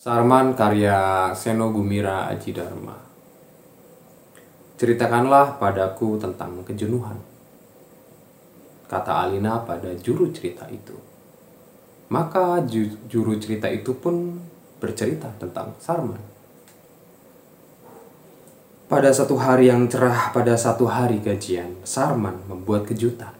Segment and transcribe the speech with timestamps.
[0.00, 2.96] Sarman karya Seno Gumira Aji Dharma.
[4.80, 7.20] Ceritakanlah padaku tentang kejenuhan.
[8.88, 10.96] Kata Alina pada juru cerita itu.
[12.08, 14.40] Maka ju- juru cerita itu pun
[14.80, 16.24] bercerita tentang Sarman.
[18.88, 23.36] Pada satu hari yang cerah pada satu hari gajian, Sarman membuat kejutan.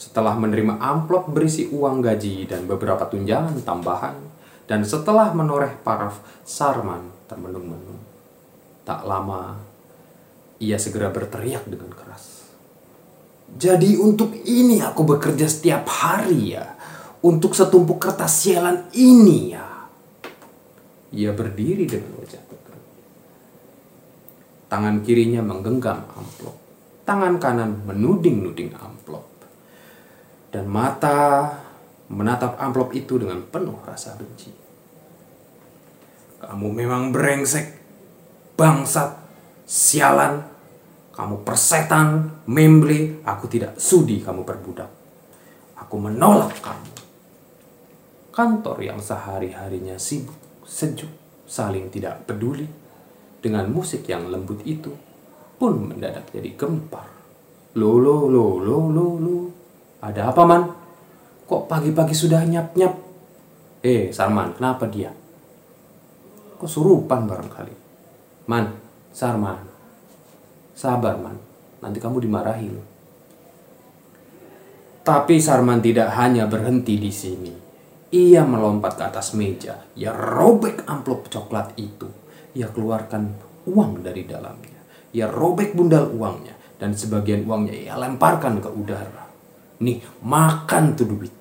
[0.00, 4.39] Setelah menerima amplop berisi uang gaji dan beberapa tunjangan tambahan,
[4.70, 7.98] dan setelah menoreh paraf Sarman termenung-menung.
[8.86, 9.58] Tak lama,
[10.62, 12.46] ia segera berteriak dengan keras.
[13.50, 16.78] Jadi untuk ini aku bekerja setiap hari ya.
[17.18, 19.66] Untuk setumpuk kertas sialan ini ya.
[21.18, 22.82] Ia berdiri dengan wajah tegang.
[24.70, 26.54] Tangan kirinya menggenggam amplop.
[27.02, 29.26] Tangan kanan menuding-nuding amplop.
[30.54, 31.58] Dan mata
[32.10, 34.50] menatap amplop itu dengan penuh rasa benci.
[36.42, 37.66] Kamu memang brengsek,
[38.58, 39.14] bangsat,
[39.62, 40.42] sialan,
[41.14, 44.90] kamu persetan, memble, aku tidak sudi kamu berbudak.
[45.78, 46.90] Aku menolak kamu.
[48.34, 50.34] Kantor yang sehari-harinya sibuk,
[50.66, 51.10] sejuk,
[51.46, 52.66] saling tidak peduli
[53.42, 54.94] dengan musik yang lembut itu
[55.60, 57.04] pun mendadak jadi gempar.
[57.76, 59.36] Lo lo lo lo lo lo.
[60.00, 60.79] Ada apa man?
[61.50, 62.94] Kok pagi-pagi sudah nyap-nyap?
[63.82, 65.10] Eh, Sarman, kenapa dia?
[66.54, 67.74] Kok surupan barangkali?
[68.46, 68.70] Man,
[69.10, 69.58] Sarman.
[70.78, 71.34] Sabar, Man.
[71.82, 72.86] Nanti kamu dimarahi loh.
[75.02, 77.50] Tapi Sarman tidak hanya berhenti di sini.
[78.14, 79.90] Ia melompat ke atas meja.
[79.98, 82.06] Ia robek amplop coklat itu.
[82.54, 83.26] Ia keluarkan
[83.66, 84.86] uang dari dalamnya.
[85.18, 86.54] Ia robek bundal uangnya.
[86.78, 89.26] Dan sebagian uangnya ia lemparkan ke udara.
[89.82, 91.39] Nih, makan tuh duit.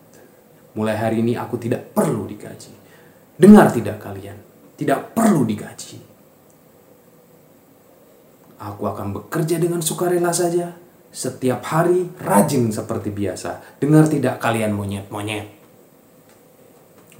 [0.78, 2.74] Mulai hari ini aku tidak perlu digaji.
[3.40, 4.38] Dengar tidak kalian?
[4.78, 5.98] Tidak perlu digaji.
[8.60, 10.76] Aku akan bekerja dengan sukarela saja.
[11.10, 13.82] Setiap hari rajin seperti biasa.
[13.82, 15.50] Dengar tidak kalian monyet-monyet?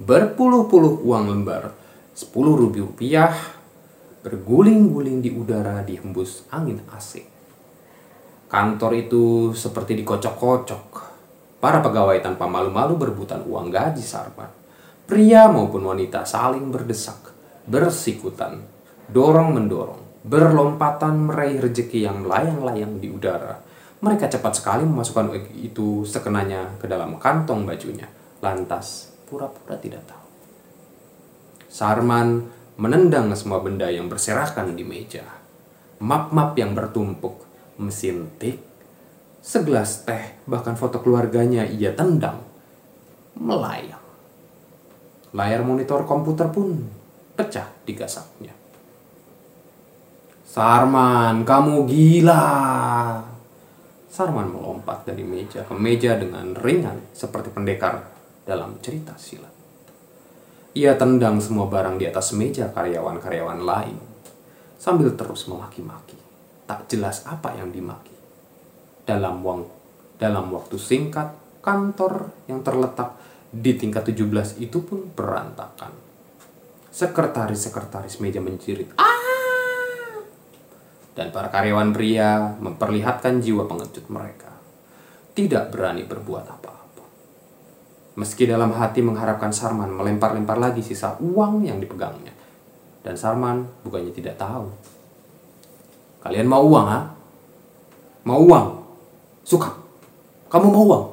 [0.00, 1.76] Berpuluh-puluh uang lembar,
[2.16, 3.34] 10 rupiah,
[4.24, 7.24] berguling-guling di udara dihembus angin AC.
[8.48, 11.09] Kantor itu seperti dikocok-kocok.
[11.60, 14.48] Para pegawai tanpa malu-malu berebutan uang gaji Sarman.
[15.04, 17.36] Pria maupun wanita saling berdesak,
[17.68, 18.64] bersikutan,
[19.12, 23.60] dorong-mendorong, berlompatan meraih rejeki yang layang-layang di udara.
[24.00, 28.08] Mereka cepat sekali memasukkan itu sekenanya ke dalam kantong bajunya.
[28.40, 30.24] Lantas, pura-pura tidak tahu.
[31.68, 32.48] Sarman
[32.80, 35.28] menendang semua benda yang berserakan di meja.
[36.00, 37.44] Map-map yang bertumpuk,
[37.76, 38.69] mesin tik,
[39.40, 42.40] segelas teh, bahkan foto keluarganya ia tendang.
[43.36, 44.00] Melayang.
[45.32, 46.84] Layar monitor komputer pun
[47.34, 48.52] pecah digasaknya.
[50.44, 52.46] Sarman, kamu gila.
[54.10, 58.10] Sarman melompat dari meja ke meja dengan ringan seperti pendekar
[58.42, 59.54] dalam cerita silat.
[60.74, 63.98] Ia tendang semua barang di atas meja karyawan-karyawan lain
[64.78, 66.18] sambil terus memaki-maki.
[66.66, 68.09] Tak jelas apa yang dimaki.
[69.04, 69.60] Dalam uang
[70.20, 71.32] dalam waktu singkat,
[71.64, 73.16] kantor yang terletak
[73.50, 75.90] di tingkat 17 itu pun berantakan.
[76.92, 79.08] Sekretaris-sekretaris meja menjerit, "Ah!"
[81.16, 84.52] Dan para karyawan pria memperlihatkan jiwa pengecut mereka.
[85.34, 87.04] Tidak berani berbuat apa-apa.
[88.18, 92.34] Meski dalam hati mengharapkan Sarman melempar-lempar lagi sisa uang yang dipegangnya.
[93.00, 94.68] Dan Sarman bukannya tidak tahu.
[96.20, 97.00] Kalian mau uang, ha?
[98.28, 98.79] Mau uang?
[99.44, 99.72] Suka?
[100.50, 101.04] Kamu mau uang?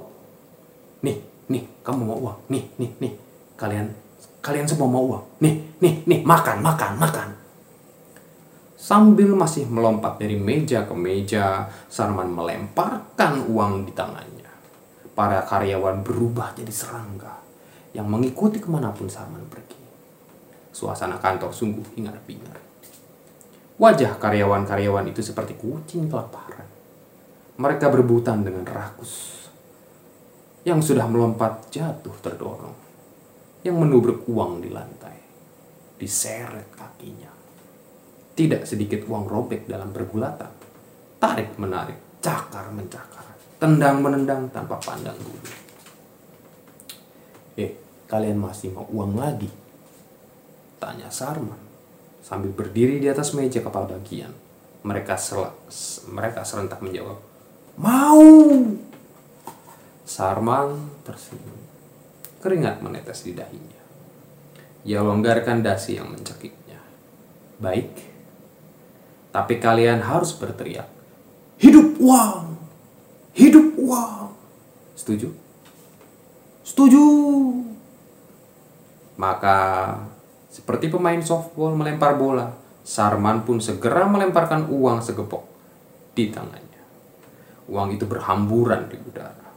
[1.05, 1.17] Nih,
[1.49, 2.37] nih, kamu mau uang?
[2.49, 3.13] Nih, nih, nih.
[3.57, 3.89] Kalian,
[4.41, 5.23] kalian semua mau uang?
[5.41, 7.29] Nih, nih, nih, makan, makan, makan.
[8.77, 14.51] Sambil masih melompat dari meja ke meja, Sarman melemparkan uang di tangannya.
[15.17, 17.41] Para karyawan berubah jadi serangga
[17.97, 19.81] yang mengikuti ke mana pun Sarman pergi.
[20.69, 22.61] Suasana kantor sungguh hingar-bingar.
[23.81, 26.66] Wajah karyawan-karyawan itu seperti kucing kelaparan.
[27.57, 29.45] Mereka berebutan dengan rakus.
[30.61, 32.77] Yang sudah melompat jatuh terdorong.
[33.65, 35.17] Yang menubruk uang di lantai.
[35.97, 37.33] Diseret kakinya.
[38.37, 40.53] Tidak sedikit uang robek dalam pergulatan.
[41.17, 43.25] Tarik menarik, cakar mencakar.
[43.57, 45.49] Tendang menendang tanpa pandang bulu.
[47.57, 47.73] Eh,
[48.05, 49.49] kalian masih mau uang lagi?
[50.77, 51.67] Tanya Sarman
[52.27, 54.35] sambil berdiri di atas meja kepala bagian.
[54.83, 55.47] Mereka sel
[56.11, 57.15] mereka serentak menjawab,
[57.77, 58.21] "Mau."
[60.03, 61.61] Sarman tersenyum.
[62.41, 63.81] Keringat menetes di dahinya.
[64.87, 66.79] Ia longgarkan dasi yang mencekiknya.
[67.57, 67.91] Baik,
[69.33, 70.87] tapi kalian harus berteriak.
[71.57, 72.57] Hidup uang!
[73.33, 74.33] Hidup uang!
[74.97, 75.29] Setuju?
[76.61, 77.03] Setuju!
[79.17, 79.57] Maka,
[80.53, 82.53] seperti pemain softball melempar bola,
[82.85, 85.43] Sarman pun segera melemparkan uang segepok
[86.13, 86.66] di tangannya.
[87.67, 89.47] Uang itu berhamburan di udara.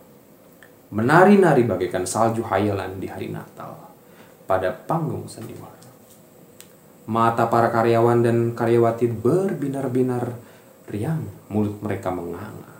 [0.91, 3.79] Menari-nari bagaikan salju hayalan di hari Natal
[4.51, 5.79] pada panggung sandiwara.
[7.07, 10.35] Mata para karyawan dan karyawati berbinar-binar
[10.91, 12.71] riang, mulut mereka menganga.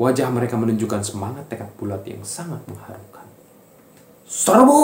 [0.00, 3.28] Wajah mereka menunjukkan semangat tekad bulat yang sangat mengharukan.
[4.24, 4.80] Serbu!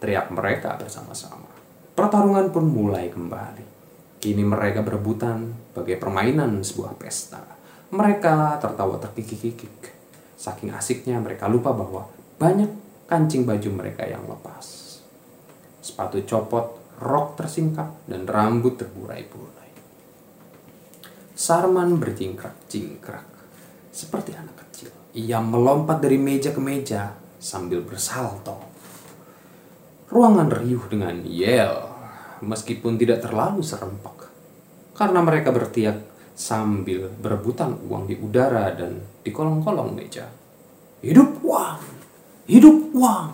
[0.00, 1.52] Teriak mereka bersama-sama.
[1.92, 3.68] Pertarungan pun mulai kembali.
[4.16, 7.59] Kini mereka berebutan bagai permainan sebuah pesta.
[7.90, 9.90] Mereka tertawa terkikik-kikik.
[10.38, 12.06] Saking asiknya mereka lupa bahwa
[12.38, 12.70] banyak
[13.10, 14.98] kancing baju mereka yang lepas.
[15.82, 19.70] Sepatu copot, rok tersingkap, dan rambut terburai-burai.
[21.34, 23.26] Sarman berjingkrak-jingkrak,
[23.90, 24.94] seperti anak kecil.
[25.18, 28.60] Ia melompat dari meja ke meja sambil bersalto.
[30.12, 31.90] Ruangan riuh dengan yel,
[32.44, 34.30] meskipun tidak terlalu serempak.
[34.94, 36.09] Karena mereka bertiak
[36.40, 40.24] sambil berebutan uang di udara dan di kolong-kolong meja.
[41.04, 41.80] Hidup uang!
[42.48, 43.28] Hidup uang!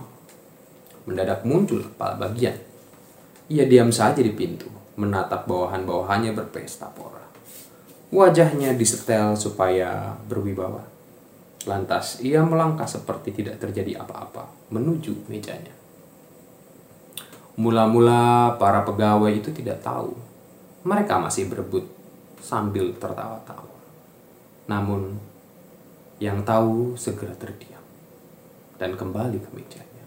[1.07, 2.59] Mendadak muncul kepala bagian.
[3.47, 4.67] Ia diam saja di pintu,
[4.99, 7.23] menatap bawahan-bawahannya berpesta pora.
[8.11, 10.83] Wajahnya disetel supaya berwibawa.
[11.63, 15.75] Lantas ia melangkah seperti tidak terjadi apa-apa menuju mejanya.
[17.55, 20.15] Mula-mula para pegawai itu tidak tahu.
[20.87, 21.96] Mereka masih berebut
[22.41, 23.77] sambil tertawa-tawa.
[24.67, 25.17] Namun,
[26.17, 27.83] yang tahu segera terdiam
[28.81, 30.05] dan kembali ke mejanya.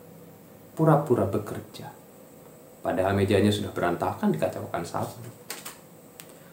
[0.74, 1.92] Pura-pura bekerja.
[2.80, 5.20] Padahal mejanya sudah berantakan dikacaukan sapu.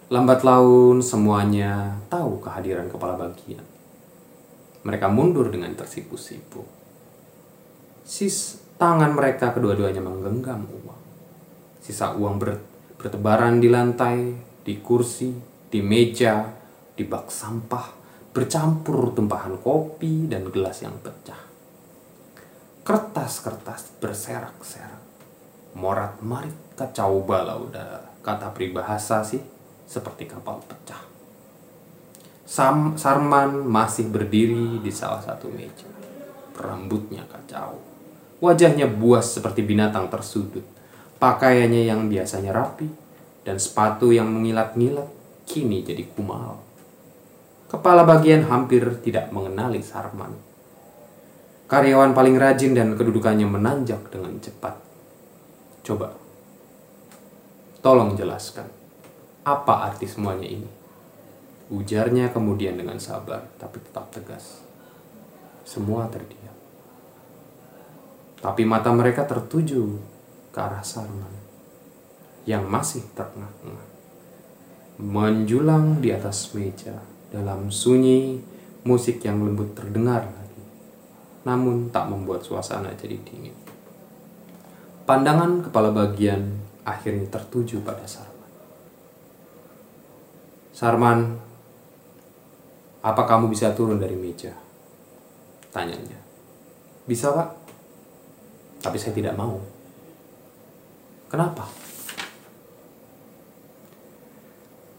[0.07, 3.63] Lambat laun semuanya tahu kehadiran kepala bagian.
[4.87, 6.63] Mereka mundur dengan tersipu-sipu.
[8.07, 11.03] Sis tangan mereka kedua-duanya menggenggam uang.
[11.83, 12.59] Sisa uang ber,
[12.99, 15.35] bertebaran di lantai, di kursi,
[15.77, 16.41] di meja,
[16.97, 17.93] di bak sampah,
[18.33, 21.37] bercampur tumpahan kopi dan gelas yang pecah.
[22.81, 25.05] Kertas-kertas berserak-serak.
[25.77, 29.45] Morat marit kacau balau dah kata peribahasa sih
[29.85, 31.05] seperti kapal pecah.
[32.49, 35.85] Sam Sarman masih berdiri di salah satu meja.
[36.57, 37.77] Rambutnya kacau.
[38.41, 40.65] Wajahnya buas seperti binatang tersudut.
[41.21, 42.89] Pakaiannya yang biasanya rapi
[43.45, 46.61] dan sepatu yang mengilat-ngilat kini jadi kumal.
[47.71, 50.47] Kepala bagian hampir tidak mengenali Sarman
[51.67, 54.79] Karyawan paling rajin dan kedudukannya menanjak dengan cepat.
[55.83, 56.15] Coba,
[57.83, 58.71] tolong jelaskan,
[59.43, 60.71] apa arti semuanya ini?
[61.75, 64.63] Ujarnya kemudian dengan sabar, tapi tetap tegas.
[65.67, 66.55] Semua terdiam.
[68.39, 69.99] Tapi mata mereka tertuju
[70.55, 71.35] ke arah Sarman
[72.47, 73.96] yang masih terengah-engah.
[74.97, 76.97] Menjulang di atas meja
[77.29, 78.41] dalam sunyi
[78.87, 80.47] musik yang lembut terdengar
[81.47, 83.55] namun tak membuat suasana jadi dingin.
[85.07, 88.51] Pandangan kepala bagian akhirnya tertuju pada Sarman.
[90.75, 91.19] Sarman,
[93.07, 94.51] apa kamu bisa turun dari meja?
[95.71, 96.19] Tanyanya.
[97.07, 97.55] Bisa pak,
[98.83, 99.63] tapi saya tidak mau.
[101.31, 101.71] Kenapa?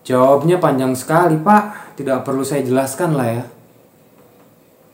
[0.07, 3.43] Jawabnya panjang sekali pak, tidak perlu saya jelaskan lah ya.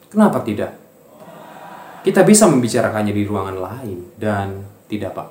[0.09, 0.73] Kenapa tidak?
[2.01, 5.29] Kita bisa membicarakannya di ruangan lain dan tidak pak.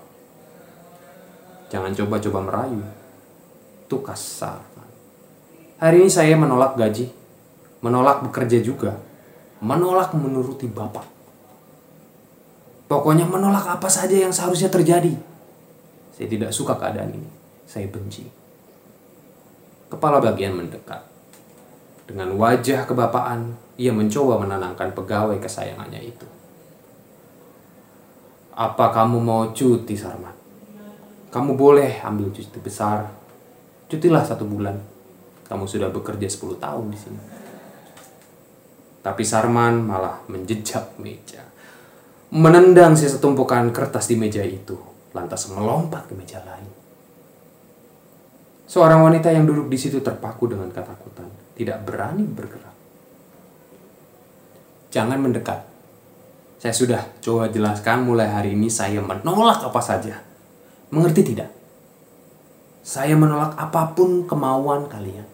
[1.74, 2.78] Jangan coba-coba merayu.
[3.82, 4.62] Itu kasar.
[5.82, 7.10] Hari ini saya menolak gaji,
[7.82, 9.02] menolak bekerja juga,
[9.58, 11.10] menolak menuruti bapak.
[12.86, 15.10] Pokoknya menolak apa saja yang seharusnya terjadi.
[16.14, 17.30] Saya tidak suka keadaan ini.
[17.66, 18.41] Saya benci.
[19.92, 21.04] Kepala bagian mendekat.
[22.08, 26.24] Dengan wajah kebapaan, ia mencoba menenangkan pegawai kesayangannya itu.
[28.56, 30.32] Apa kamu mau cuti, Sarman?
[31.28, 33.04] Kamu boleh ambil cuti besar.
[33.84, 34.80] Cutilah satu bulan.
[35.44, 37.20] Kamu sudah bekerja 10 tahun di sini.
[39.04, 41.44] Tapi Sarman malah menjejak meja.
[42.32, 44.80] Menendang sisa tumpukan kertas di meja itu.
[45.12, 46.81] Lantas melompat ke meja lain.
[48.72, 51.28] Seorang wanita yang duduk di situ terpaku dengan ketakutan.
[51.52, 52.72] Tidak berani bergerak.
[54.88, 55.60] Jangan mendekat.
[56.56, 60.24] Saya sudah coba jelaskan mulai hari ini saya menolak apa saja.
[60.88, 61.52] Mengerti tidak?
[62.80, 65.28] Saya menolak apa pun kemauan kalian.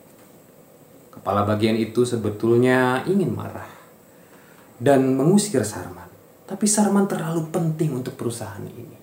[1.15, 3.71] Kepala bagian itu sebetulnya ingin marah
[4.83, 6.11] dan mengusir Sarman.
[6.43, 8.99] Tapi Sarman terlalu penting untuk perusahaan ini.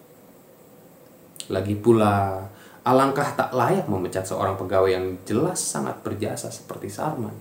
[1.48, 2.42] Lagi pula,
[2.86, 7.34] alangkah tak layak memecat seorang pegawai yang jelas sangat berjasa seperti Sarman.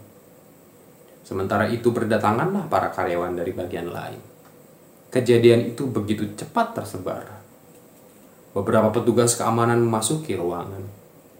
[1.21, 4.21] Sementara itu berdatanganlah para karyawan dari bagian lain.
[5.13, 7.45] Kejadian itu begitu cepat tersebar.
[8.57, 10.85] Beberapa petugas keamanan memasuki ruangan.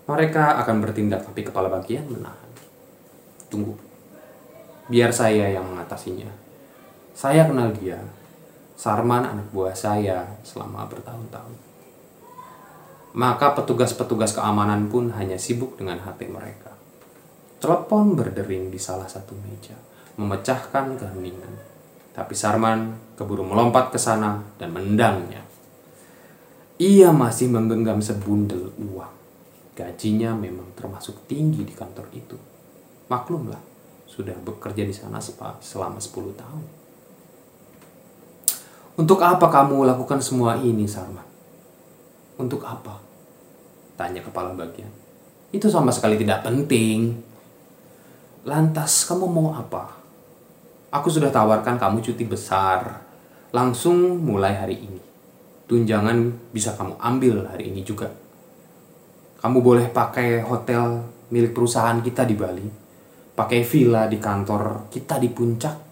[0.05, 2.51] Mereka akan bertindak tapi kepala bagian menahan.
[3.49, 3.73] Tunggu.
[4.93, 6.29] Biar saya yang mengatasinya.
[7.17, 8.05] Saya kenal dia.
[8.77, 11.64] Sarman anak buah saya selama bertahun-tahun.
[13.15, 16.75] Maka petugas-petugas keamanan pun hanya sibuk dengan hati mereka.
[17.63, 19.79] Telepon berdering di salah satu meja,
[20.19, 21.55] memecahkan keheningan.
[22.11, 25.47] Tapi Sarman keburu melompat ke sana dan mendangnya.
[26.83, 29.15] Ia masih menggenggam sebundel uang.
[29.79, 32.39] Gajinya memang termasuk tinggi di kantor itu.
[33.07, 33.63] Maklumlah,
[34.11, 35.23] sudah bekerja di sana
[35.63, 36.67] selama 10 tahun.
[38.95, 41.34] Untuk apa kamu lakukan semua ini, Sarman?
[42.41, 42.99] Untuk apa?
[43.95, 44.91] Tanya kepala bagian.
[45.55, 47.15] Itu sama sekali tidak penting.
[48.43, 49.95] Lantas kamu mau apa?
[50.91, 53.03] Aku sudah tawarkan kamu cuti besar.
[53.55, 55.01] Langsung mulai hari ini.
[55.71, 58.11] Tunjangan bisa kamu ambil hari ini juga.
[59.39, 62.67] Kamu boleh pakai hotel milik perusahaan kita di Bali.
[63.35, 65.85] Pakai villa di kantor kita di puncak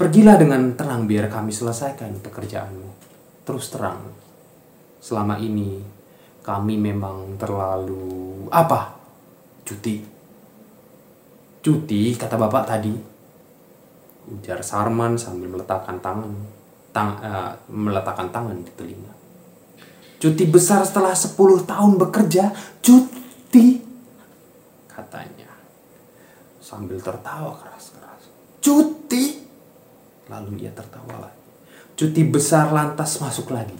[0.00, 2.88] Pergilah dengan tenang biar kami selesaikan pekerjaanmu.
[3.44, 4.00] Terus terang,
[5.00, 5.80] selama ini
[6.44, 8.94] kami memang terlalu apa?
[9.66, 10.00] Cuti.
[11.60, 12.94] Cuti kata bapak tadi.
[14.30, 16.30] Ujar Sarman sambil meletakkan tangan
[16.94, 19.12] tang, uh, meletakkan tangan di telinga.
[20.20, 22.52] Cuti besar setelah 10 tahun bekerja,
[22.84, 23.80] cuti
[24.86, 25.48] katanya
[26.60, 28.28] sambil tertawa keras-keras.
[28.60, 29.40] Cuti
[30.30, 31.42] Lalu ia tertawa lagi.
[31.98, 33.74] Cuti besar lantas masuk lagi.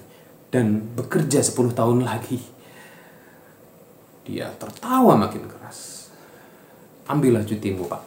[0.50, 2.42] Dan bekerja 10 tahun lagi.
[4.26, 6.10] Dia tertawa makin keras.
[7.06, 8.02] Ambillah cutimu pak.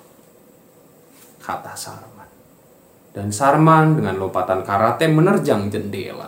[1.40, 2.30] Kata Sarman.
[3.16, 6.28] Dan Sarman dengan lompatan karate menerjang jendela.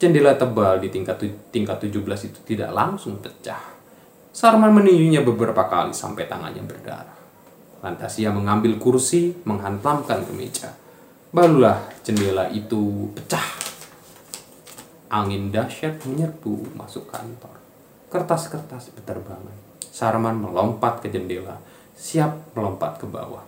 [0.00, 1.20] Jendela tebal di tingkat,
[1.52, 3.60] tingkat 17 itu tidak langsung pecah.
[4.30, 7.18] Sarman meninjunya beberapa kali sampai tangannya berdarah.
[7.82, 10.70] Lantas ia mengambil kursi, menghantamkan ke meja.
[11.34, 13.44] Barulah jendela itu pecah.
[15.10, 17.58] Angin dahsyat menyerbu masuk kantor.
[18.06, 19.58] Kertas-kertas berterbangan.
[19.90, 21.58] Sarman melompat ke jendela,
[21.98, 23.42] siap melompat ke bawah.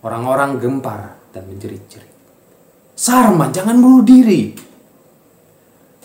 [0.00, 2.08] Orang-orang gempar dan menjerit-jerit.
[2.96, 4.56] Sarman, jangan bunuh diri.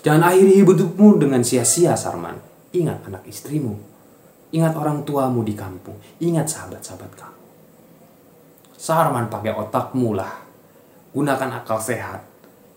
[0.04, 2.36] Jangan akhiri hidupmu dengan sia-sia, Sarman.
[2.76, 3.80] Ingat anak istrimu.
[4.52, 5.96] Ingat orang tuamu di kampung.
[6.20, 7.40] Ingat sahabat-sahabat kamu.
[8.76, 10.44] Sarman pakai otakmu lah.
[11.16, 12.35] Gunakan akal sehat.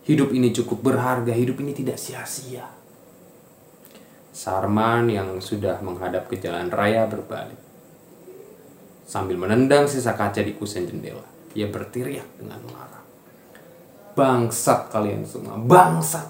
[0.09, 2.65] Hidup ini cukup berharga, hidup ini tidak sia-sia.
[4.33, 7.61] Sarman yang sudah menghadap ke jalan raya berbalik.
[9.05, 11.21] Sambil menendang sisa kaca di kusen jendela,
[11.53, 13.05] ia berteriak dengan marah.
[14.17, 16.25] Bangsat kalian semua, bangsat.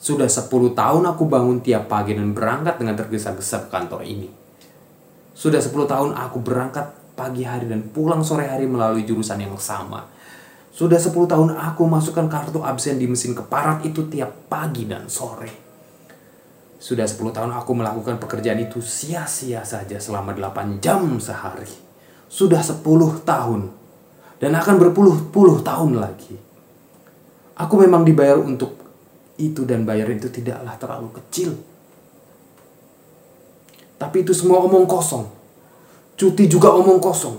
[0.00, 4.32] Sudah 10 tahun aku bangun tiap pagi dan berangkat dengan tergesa-gesa ke kantor ini.
[5.36, 10.08] Sudah 10 tahun aku berangkat pagi hari dan pulang sore hari melalui jurusan yang sama
[10.78, 15.50] sudah 10 tahun aku masukkan kartu absen di mesin keparat itu tiap pagi dan sore.
[16.78, 21.66] Sudah 10 tahun aku melakukan pekerjaan itu sia-sia saja selama 8 jam sehari.
[22.30, 22.78] Sudah 10
[23.26, 23.74] tahun.
[24.38, 26.38] Dan akan berpuluh-puluh tahun lagi.
[27.58, 28.78] Aku memang dibayar untuk
[29.34, 31.58] itu dan bayar itu tidaklah terlalu kecil.
[33.98, 35.26] Tapi itu semua omong kosong.
[36.14, 37.34] Cuti juga omong kosong.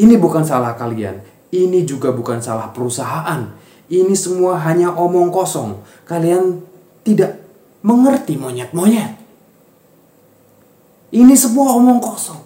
[0.00, 1.39] Ini bukan salah kalian.
[1.50, 3.50] Ini juga bukan salah perusahaan.
[3.90, 5.82] Ini semua hanya omong kosong.
[6.06, 6.62] Kalian
[7.02, 7.42] tidak
[7.82, 9.18] mengerti monyet-monyet.
[11.10, 12.38] Ini semua omong kosong.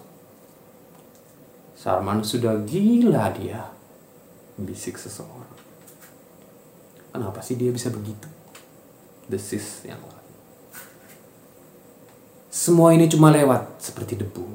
[1.77, 3.61] Sarman sudah gila dia.
[4.57, 5.53] Bisik seseorang.
[7.13, 8.25] Kenapa sih dia bisa begitu?
[9.29, 10.33] Desis yang lain.
[12.49, 14.49] Semua ini cuma lewat seperti debu.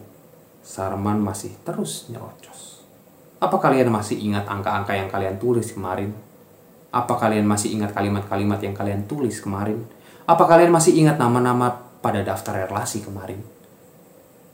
[0.66, 2.79] Sarman masih terus nyerocos.
[3.40, 6.12] Apa kalian masih ingat angka-angka yang kalian tulis kemarin?
[6.92, 9.80] Apa kalian masih ingat kalimat-kalimat yang kalian tulis kemarin?
[10.28, 11.72] Apa kalian masih ingat nama-nama
[12.04, 13.40] pada daftar relasi kemarin?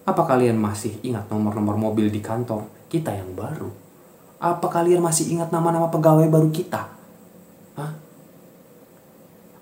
[0.07, 3.75] Apa kalian masih ingat nomor-nomor mobil di kantor kita yang baru?
[4.38, 6.87] Apa kalian masih ingat nama-nama pegawai baru kita?
[7.75, 7.93] Hah?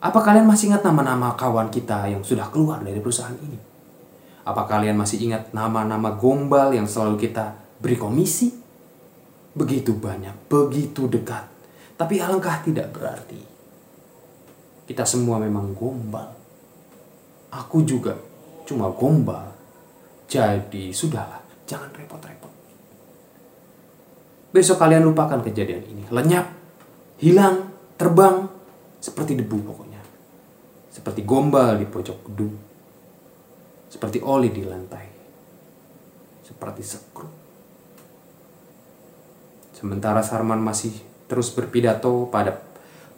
[0.04, 3.57] Apa kalian masih ingat nama-nama kawan kita yang sudah keluar dari perusahaan ini?
[4.45, 8.63] Apa kalian masih ingat nama-nama gombal yang selalu kita beri komisi?
[9.54, 11.46] Begitu banyak, begitu dekat.
[11.94, 13.38] Tapi alangkah tidak berarti.
[14.84, 16.34] Kita semua memang gombal.
[17.54, 18.18] Aku juga
[18.66, 19.54] cuma gombal.
[20.26, 21.38] Jadi sudahlah,
[21.70, 22.50] jangan repot-repot.
[24.50, 26.04] Besok kalian lupakan kejadian ini.
[26.11, 26.50] Lenyap,
[27.23, 28.50] hilang, terbang,
[28.99, 30.02] seperti debu pokoknya.
[30.90, 32.54] Seperti gombal di pojok gedung.
[33.87, 35.06] Seperti oli di lantai.
[36.42, 37.43] Seperti sekrup.
[39.85, 40.97] Sementara Sarman masih
[41.29, 42.57] terus berpidato pada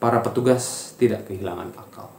[0.03, 2.11] para petugas tidak kehilangan akal.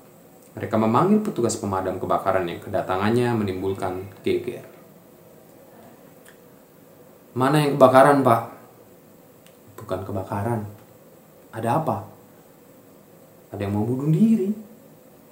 [0.56, 4.64] Mereka memanggil petugas pemadam kebakaran yang kedatangannya menimbulkan geger.
[7.36, 8.42] Mana yang kebakaran, Pak?
[9.84, 10.64] Bukan kebakaran.
[11.52, 12.08] Ada apa?
[13.52, 14.48] Ada yang mau bunuh diri.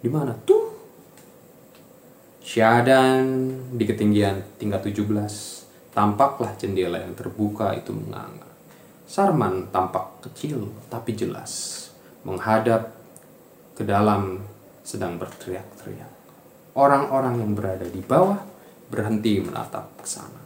[0.04, 0.36] Di mana?
[0.44, 0.76] Tuh.
[2.44, 3.24] Syadan
[3.80, 5.96] di ketinggian tingkat 17.
[5.96, 8.55] Tampaklah jendela yang terbuka itu menganga.
[9.06, 11.86] Sarman tampak kecil tapi jelas.
[12.26, 12.90] Menghadap
[13.78, 14.42] ke dalam
[14.82, 16.10] sedang berteriak-teriak.
[16.74, 18.42] Orang-orang yang berada di bawah
[18.90, 20.42] berhenti menatap ke sana.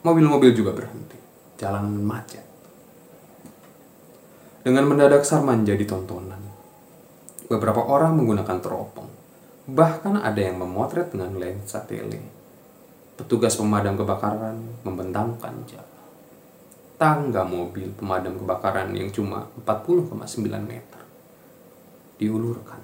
[0.00, 1.16] Mobil-mobil juga berhenti.
[1.60, 2.44] Jalan macet.
[4.60, 6.40] Dengan mendadak Sarman jadi tontonan.
[7.48, 9.10] Beberapa orang menggunakan teropong.
[9.68, 12.20] Bahkan ada yang memotret dengan lensa tele.
[13.16, 15.99] Petugas pemadam kebakaran membentangkan jalan.
[17.00, 20.12] Tangga mobil pemadam kebakaran yang cuma 40,9
[20.60, 21.00] meter
[22.20, 22.76] diulurkan.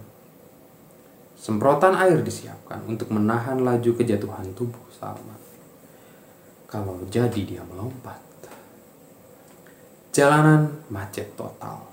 [1.37, 5.37] Semprotan air disiapkan untuk menahan laju kejatuhan tubuh Salman.
[6.65, 8.17] Kalau jadi dia melompat.
[10.17, 11.85] Jalanan macet total.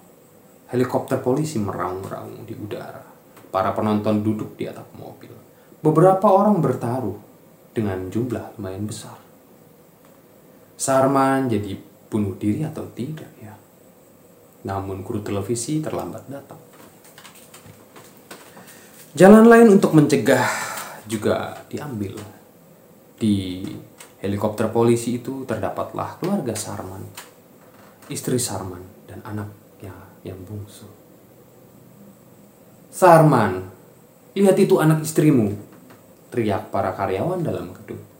[0.71, 3.03] Helikopter polisi meraung-raung di udara.
[3.51, 5.35] Para penonton duduk di atap mobil.
[5.83, 7.19] Beberapa orang bertaruh
[7.75, 9.19] dengan jumlah lumayan besar.
[10.79, 13.57] Sarman jadi bunuh diri atau tidak ya.
[14.69, 16.61] Namun kru televisi terlambat datang.
[19.17, 20.45] Jalan lain untuk mencegah
[21.09, 22.21] juga diambil.
[23.17, 23.65] Di
[24.21, 27.01] helikopter polisi itu terdapatlah keluarga Sarman,
[28.13, 30.85] istri Sarman, dan anaknya yang bungsu.
[32.93, 33.73] Sarman,
[34.37, 35.57] lihat itu anak istrimu,
[36.29, 38.12] teriak para karyawan dalam gedung.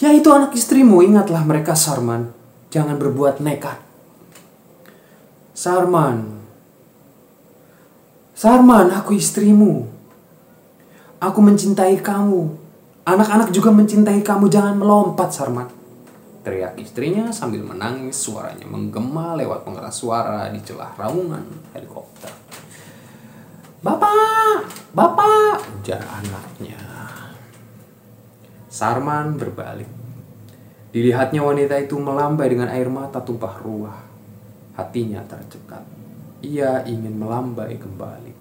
[0.00, 2.32] Ya itu anak istrimu, ingatlah mereka Sarman,
[2.72, 3.76] jangan berbuat nekat.
[5.52, 6.40] Sarman,
[8.40, 9.84] Sarman, aku istrimu.
[11.20, 12.48] Aku mencintai kamu.
[13.04, 14.48] Anak-anak juga mencintai kamu.
[14.48, 15.68] Jangan melompat, Sarman.
[16.40, 18.16] Teriak istrinya sambil menangis.
[18.16, 21.44] Suaranya menggema lewat pengeras suara di celah raungan
[21.76, 22.32] helikopter.
[23.84, 24.64] Bapak!
[24.96, 25.60] Bapak!
[25.76, 26.89] Ujar anaknya.
[28.70, 29.90] Sarman berbalik.
[30.94, 33.98] Dilihatnya wanita itu melambai dengan air mata tumpah ruah.
[34.78, 36.00] Hatinya tercekat
[36.40, 38.34] ia ingin melambai kembali.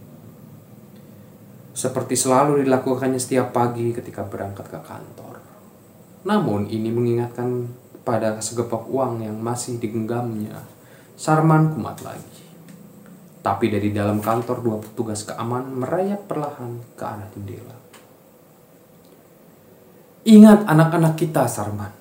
[1.76, 5.40] Seperti selalu dilakukannya setiap pagi ketika berangkat ke kantor.
[6.28, 7.72] Namun ini mengingatkan
[8.04, 10.60] pada segepok uang yang masih digenggamnya.
[11.16, 12.44] Sarman kumat lagi.
[13.40, 17.79] Tapi dari dalam kantor dua petugas keamanan merayap perlahan ke arah jendela.
[20.28, 21.96] Ingat anak-anak kita, Sarman.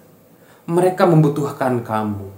[0.66, 2.28] Mereka membutuhkan kamu.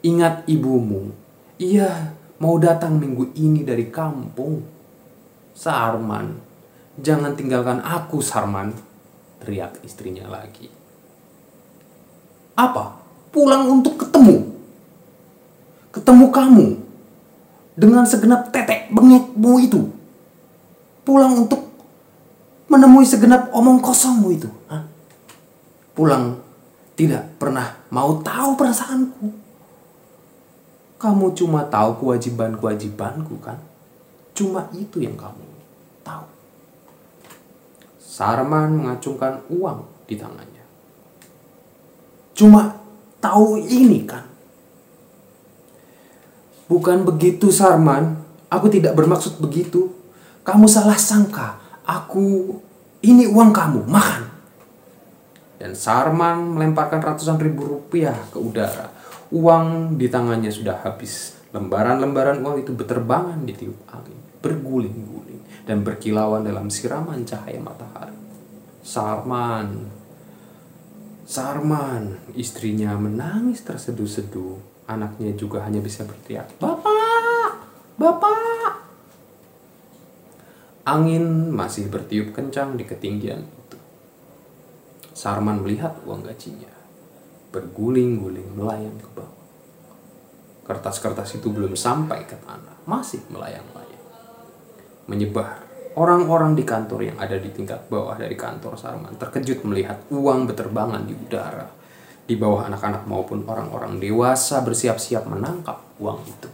[0.00, 1.12] Ingat ibumu.
[1.60, 4.64] Iya, mau datang minggu ini dari kampung.
[5.52, 6.38] Sarman,
[6.96, 8.72] jangan tinggalkan aku, Sarman.
[9.44, 10.70] Teriak istrinya lagi.
[12.56, 12.96] Apa?
[13.28, 14.48] Pulang untuk ketemu.
[15.92, 16.66] Ketemu kamu.
[17.78, 19.92] Dengan segenap tetek bengekmu itu.
[21.06, 21.68] Pulang untuk
[22.66, 24.50] menemui segenap omong kosongmu itu.
[24.66, 24.97] Hah?
[25.98, 26.38] Pulang
[26.94, 29.48] tidak pernah mau tahu perasaanku
[30.98, 33.62] kamu cuma tahu kewajiban-kewajibanku kan?
[34.34, 35.46] Cuma itu yang kamu
[36.02, 36.26] tahu.
[38.02, 40.66] Sarman mengacungkan uang di tangannya.
[42.34, 42.82] Cuma
[43.22, 44.26] tahu ini kan?
[46.66, 48.18] Bukan begitu Sarman,
[48.50, 49.94] aku tidak bermaksud begitu.
[50.42, 52.58] Kamu salah sangka, aku
[53.06, 54.26] ini uang kamu, makan.
[55.58, 61.36] Dan Sarman melemparkan ratusan ribu rupiah ke udara Uang di tangannya sudah habis.
[61.52, 68.16] Lembaran-lembaran uang itu berterbangan di tiup angin, berguling-guling, dan berkilauan dalam siraman cahaya matahari.
[68.80, 69.92] Sarman,
[71.28, 74.56] Sarman, istrinya menangis terseduh-seduh.
[74.88, 77.60] Anaknya juga hanya bisa berteriak, Bapak,
[78.00, 78.80] Bapak!
[80.88, 83.44] Angin masih bertiup kencang di ketinggian.
[85.18, 86.78] Sarman melihat uang gajinya
[87.50, 89.46] berguling-guling melayang ke bawah.
[90.68, 94.04] Kertas-kertas itu belum sampai ke tanah, masih melayang-layang.
[95.08, 95.64] Menyebar.
[95.98, 101.02] Orang-orang di kantor yang ada di tingkat bawah dari kantor Sarman terkejut melihat uang beterbangan
[101.02, 101.66] di udara.
[102.28, 106.50] Di bawah anak-anak maupun orang-orang dewasa bersiap-siap menangkap uang itu.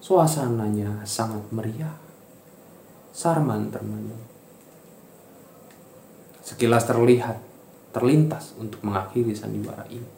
[0.00, 1.98] Suasananya sangat meriah.
[3.12, 4.22] Sarman termenung.
[6.40, 7.42] Sekilas terlihat,
[7.94, 10.10] terlintas untuk mengakhiri sandiwara ini.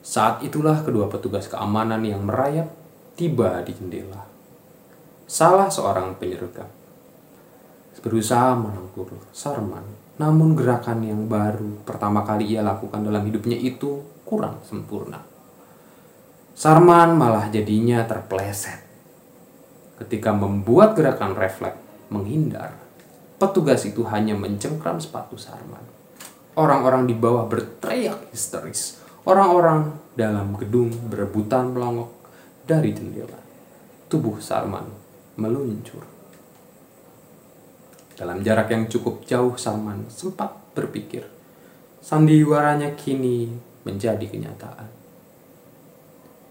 [0.00, 2.72] Saat itulah kedua petugas keamanan yang merayap
[3.14, 4.24] tiba di jendela.
[5.28, 6.84] Salah seorang penyergap
[8.04, 9.82] berusaha menangkur Sarman.
[10.20, 15.24] Namun gerakan yang baru pertama kali ia lakukan dalam hidupnya itu kurang sempurna.
[16.54, 18.84] Sarman malah jadinya terpleset.
[19.98, 21.80] Ketika membuat gerakan refleks
[22.12, 22.76] menghindar,
[23.40, 25.82] petugas itu hanya mencengkram sepatu Sarman.
[26.54, 29.02] Orang-orang di bawah berteriak histeris.
[29.26, 32.10] Orang-orang dalam gedung berebutan melongok
[32.62, 33.40] dari jendela.
[34.06, 34.86] Tubuh Sarman
[35.34, 36.06] meluncur.
[38.14, 41.26] Dalam jarak yang cukup jauh Salman sempat berpikir.
[41.98, 43.50] Sandiwaranya kini
[43.82, 44.86] menjadi kenyataan.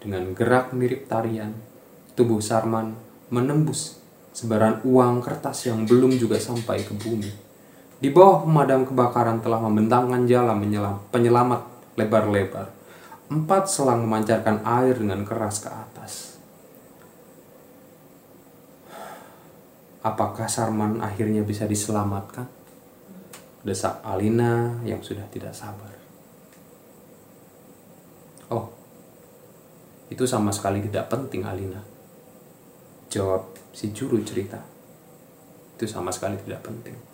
[0.03, 1.55] Dengan gerak mirip tarian,
[2.19, 2.99] tubuh Sarman
[3.31, 4.03] menembus
[4.35, 7.31] sebaran uang kertas yang belum juga sampai ke bumi.
[8.03, 11.63] Di bawah pemadam kebakaran telah membentangkan jalan menyelam, penyelamat
[11.95, 12.67] lebar-lebar.
[13.31, 16.35] Empat selang memancarkan air dengan keras ke atas.
[20.03, 22.43] Apakah Sarman akhirnya bisa diselamatkan?
[23.63, 25.95] Desak Alina yang sudah tidak sabar.
[28.51, 28.67] Oh,
[30.11, 31.79] itu sama sekali tidak penting Alina.
[33.07, 34.59] Jawab si juru cerita.
[35.79, 37.12] Itu sama sekali tidak penting.